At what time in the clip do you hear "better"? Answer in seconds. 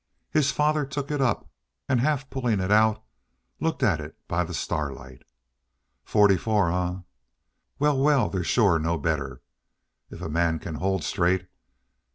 8.97-9.43